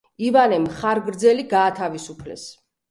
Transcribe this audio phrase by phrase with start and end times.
[0.27, 2.53] ივანე მხარგრძელი გაათავისუფლეს.